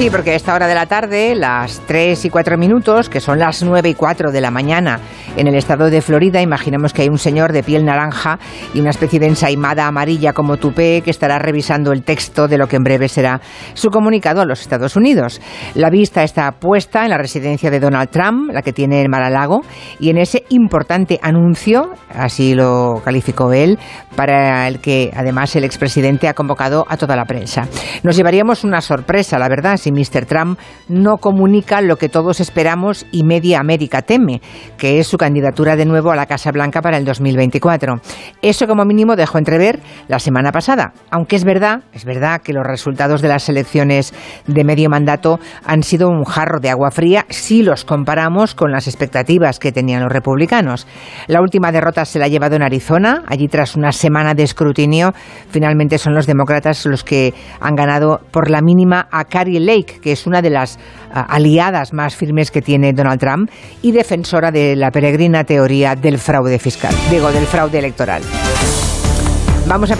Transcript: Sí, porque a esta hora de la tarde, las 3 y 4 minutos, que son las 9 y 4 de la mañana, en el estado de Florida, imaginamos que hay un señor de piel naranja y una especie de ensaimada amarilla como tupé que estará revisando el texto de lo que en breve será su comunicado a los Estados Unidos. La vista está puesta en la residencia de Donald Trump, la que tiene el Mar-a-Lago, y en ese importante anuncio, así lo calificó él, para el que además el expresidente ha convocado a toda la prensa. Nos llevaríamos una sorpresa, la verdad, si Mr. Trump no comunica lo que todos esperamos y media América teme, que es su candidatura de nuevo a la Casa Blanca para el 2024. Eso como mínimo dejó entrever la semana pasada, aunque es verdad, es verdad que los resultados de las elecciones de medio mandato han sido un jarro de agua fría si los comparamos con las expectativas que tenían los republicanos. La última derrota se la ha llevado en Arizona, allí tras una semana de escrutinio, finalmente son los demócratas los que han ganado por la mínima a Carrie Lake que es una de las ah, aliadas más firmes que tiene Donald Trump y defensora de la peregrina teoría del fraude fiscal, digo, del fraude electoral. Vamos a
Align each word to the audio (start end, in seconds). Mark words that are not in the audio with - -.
Sí, 0.00 0.08
porque 0.08 0.30
a 0.30 0.34
esta 0.34 0.54
hora 0.54 0.66
de 0.66 0.74
la 0.74 0.86
tarde, 0.86 1.34
las 1.34 1.82
3 1.86 2.24
y 2.24 2.30
4 2.30 2.56
minutos, 2.56 3.10
que 3.10 3.20
son 3.20 3.38
las 3.38 3.62
9 3.62 3.90
y 3.90 3.94
4 3.94 4.32
de 4.32 4.40
la 4.40 4.50
mañana, 4.50 4.98
en 5.36 5.46
el 5.46 5.54
estado 5.54 5.90
de 5.90 6.02
Florida, 6.02 6.40
imaginamos 6.42 6.92
que 6.92 7.02
hay 7.02 7.08
un 7.08 7.18
señor 7.18 7.52
de 7.52 7.62
piel 7.62 7.84
naranja 7.84 8.38
y 8.74 8.80
una 8.80 8.90
especie 8.90 9.20
de 9.20 9.26
ensaimada 9.26 9.86
amarilla 9.86 10.32
como 10.32 10.56
tupé 10.56 11.02
que 11.02 11.10
estará 11.10 11.38
revisando 11.38 11.92
el 11.92 12.02
texto 12.02 12.48
de 12.48 12.58
lo 12.58 12.66
que 12.66 12.76
en 12.76 12.82
breve 12.82 13.08
será 13.08 13.40
su 13.74 13.90
comunicado 13.90 14.40
a 14.40 14.44
los 14.44 14.60
Estados 14.60 14.96
Unidos. 14.96 15.40
La 15.74 15.90
vista 15.90 16.24
está 16.24 16.50
puesta 16.52 17.04
en 17.04 17.10
la 17.10 17.18
residencia 17.18 17.70
de 17.70 17.80
Donald 17.80 18.10
Trump, 18.10 18.50
la 18.52 18.62
que 18.62 18.72
tiene 18.72 19.00
el 19.02 19.08
Mar-a-Lago, 19.08 19.62
y 19.98 20.10
en 20.10 20.18
ese 20.18 20.44
importante 20.48 21.18
anuncio, 21.22 21.92
así 22.12 22.54
lo 22.54 23.00
calificó 23.04 23.52
él, 23.52 23.78
para 24.16 24.66
el 24.68 24.80
que 24.80 25.10
además 25.14 25.54
el 25.56 25.64
expresidente 25.64 26.28
ha 26.28 26.34
convocado 26.34 26.84
a 26.88 26.96
toda 26.96 27.16
la 27.16 27.24
prensa. 27.24 27.68
Nos 28.02 28.16
llevaríamos 28.16 28.64
una 28.64 28.80
sorpresa, 28.80 29.38
la 29.38 29.48
verdad, 29.48 29.76
si 29.76 29.92
Mr. 29.92 30.26
Trump 30.26 30.58
no 30.88 31.18
comunica 31.18 31.80
lo 31.80 31.96
que 31.96 32.08
todos 32.08 32.40
esperamos 32.40 33.06
y 33.12 33.22
media 33.22 33.60
América 33.60 34.02
teme, 34.02 34.40
que 34.76 34.98
es 34.98 35.06
su 35.06 35.16
candidatura 35.20 35.76
de 35.76 35.84
nuevo 35.84 36.10
a 36.10 36.16
la 36.16 36.24
Casa 36.24 36.50
Blanca 36.50 36.80
para 36.80 36.96
el 36.96 37.04
2024. 37.04 38.00
Eso 38.40 38.66
como 38.66 38.86
mínimo 38.86 39.16
dejó 39.16 39.36
entrever 39.36 39.80
la 40.08 40.18
semana 40.18 40.50
pasada, 40.50 40.94
aunque 41.10 41.36
es 41.36 41.44
verdad, 41.44 41.82
es 41.92 42.06
verdad 42.06 42.40
que 42.40 42.54
los 42.54 42.66
resultados 42.66 43.20
de 43.20 43.28
las 43.28 43.48
elecciones 43.50 44.14
de 44.46 44.64
medio 44.64 44.88
mandato 44.88 45.38
han 45.64 45.82
sido 45.82 46.08
un 46.08 46.24
jarro 46.24 46.58
de 46.58 46.70
agua 46.70 46.90
fría 46.90 47.26
si 47.28 47.62
los 47.62 47.84
comparamos 47.84 48.54
con 48.54 48.72
las 48.72 48.88
expectativas 48.88 49.58
que 49.58 49.72
tenían 49.72 50.02
los 50.02 50.10
republicanos. 50.10 50.86
La 51.26 51.42
última 51.42 51.70
derrota 51.70 52.06
se 52.06 52.18
la 52.18 52.24
ha 52.24 52.28
llevado 52.28 52.56
en 52.56 52.62
Arizona, 52.62 53.22
allí 53.26 53.48
tras 53.48 53.76
una 53.76 53.92
semana 53.92 54.32
de 54.32 54.44
escrutinio, 54.44 55.12
finalmente 55.50 55.98
son 55.98 56.14
los 56.14 56.26
demócratas 56.26 56.86
los 56.86 57.04
que 57.04 57.34
han 57.60 57.76
ganado 57.76 58.22
por 58.30 58.48
la 58.48 58.62
mínima 58.62 59.06
a 59.10 59.24
Carrie 59.24 59.60
Lake 59.60 60.00
que 60.00 60.12
es 60.12 60.26
una 60.26 60.42
de 60.42 60.50
las 60.50 60.78
ah, 61.12 61.26
aliadas 61.28 61.92
más 61.92 62.16
firmes 62.16 62.50
que 62.50 62.62
tiene 62.62 62.92
Donald 62.92 63.20
Trump 63.20 63.50
y 63.82 63.92
defensora 63.92 64.50
de 64.50 64.76
la 64.76 64.90
peregrina 65.10 65.42
teoría 65.42 65.96
del 65.96 66.18
fraude 66.18 66.60
fiscal, 66.60 66.94
digo, 67.10 67.32
del 67.32 67.44
fraude 67.44 67.80
electoral. 67.80 68.22
Vamos 69.66 69.86
a 69.86 69.88